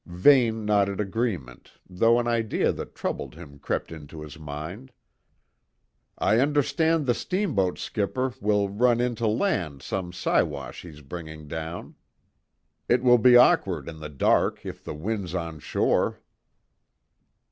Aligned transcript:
Vane 0.07 0.65
nodded 0.65 0.99
agreement, 0.99 1.73
though 1.87 2.19
an 2.19 2.27
idea 2.27 2.71
that 2.71 2.95
troubled 2.95 3.35
him 3.35 3.59
crept 3.59 3.91
into 3.91 4.21
his 4.23 4.39
mind. 4.39 4.91
"I 6.17 6.39
understand 6.39 7.05
the 7.05 7.13
steamboat 7.13 7.77
skipper 7.77 8.33
will 8.41 8.67
run 8.67 8.99
in 8.99 9.13
to 9.17 9.27
land 9.27 9.83
some 9.83 10.11
Siwash 10.11 10.81
he's 10.81 11.01
bringing 11.01 11.47
down. 11.47 11.93
It 12.89 13.03
will 13.03 13.19
be 13.19 13.37
awkward 13.37 13.87
in 13.87 13.99
the 13.99 14.09
dark 14.09 14.65
if 14.65 14.83
the 14.83 14.95
wind's 14.95 15.35
onshore." 15.35 16.19